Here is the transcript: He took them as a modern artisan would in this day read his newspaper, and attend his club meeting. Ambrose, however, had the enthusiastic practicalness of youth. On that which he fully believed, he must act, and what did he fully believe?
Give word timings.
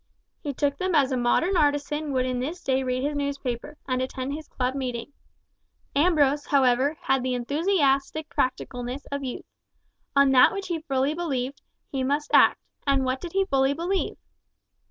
He 0.41 0.51
took 0.51 0.77
them 0.79 0.95
as 0.95 1.11
a 1.11 1.15
modern 1.15 1.55
artisan 1.55 2.11
would 2.11 2.25
in 2.25 2.39
this 2.39 2.63
day 2.63 2.81
read 2.81 3.03
his 3.03 3.15
newspaper, 3.15 3.77
and 3.87 4.01
attend 4.01 4.33
his 4.33 4.47
club 4.47 4.73
meeting. 4.73 5.13
Ambrose, 5.95 6.47
however, 6.47 6.97
had 7.03 7.21
the 7.21 7.35
enthusiastic 7.35 8.27
practicalness 8.27 9.05
of 9.11 9.23
youth. 9.23 9.45
On 10.15 10.31
that 10.31 10.53
which 10.53 10.69
he 10.69 10.81
fully 10.81 11.13
believed, 11.13 11.61
he 11.91 12.03
must 12.03 12.31
act, 12.33 12.63
and 12.87 13.05
what 13.05 13.21
did 13.21 13.33
he 13.33 13.45
fully 13.45 13.75
believe? 13.75 14.17